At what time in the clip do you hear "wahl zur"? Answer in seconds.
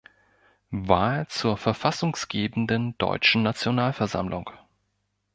0.73-1.57